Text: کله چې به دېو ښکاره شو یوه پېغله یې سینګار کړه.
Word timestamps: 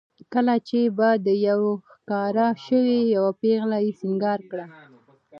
کله 0.33 0.55
چې 0.67 0.79
به 0.97 1.09
دېو 1.25 1.67
ښکاره 1.91 2.47
شو 2.63 2.79
یوه 3.15 3.31
پېغله 3.41 3.77
یې 3.85 3.91
سینګار 3.99 4.39
کړه. 4.51 4.65